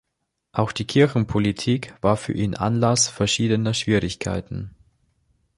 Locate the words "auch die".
0.51-0.87